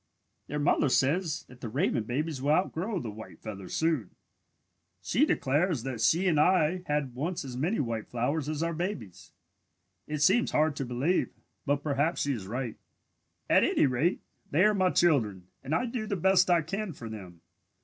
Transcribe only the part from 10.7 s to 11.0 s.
to